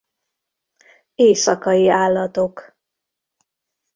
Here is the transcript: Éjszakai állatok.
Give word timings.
Éjszakai 1.15 1.89
állatok. 1.89 2.75